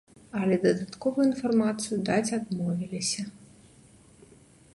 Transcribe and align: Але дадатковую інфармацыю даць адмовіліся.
Але 0.39 0.55
дадатковую 0.63 1.27
інфармацыю 1.31 1.99
даць 2.09 2.33
адмовіліся. 2.39 3.31